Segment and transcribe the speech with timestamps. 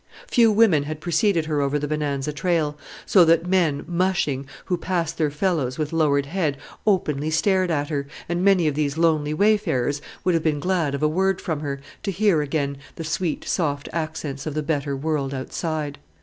[0.25, 5.19] Few women had preceded her over the Bonanza trail, so that men, "mushing," who passed
[5.19, 10.01] their fellows with lowered head, openly stared at her; and many of these lonely wayfarers
[10.23, 13.89] would have been glad of a word from her, to hear again the sweet soft
[13.93, 15.99] accents of the better world outside.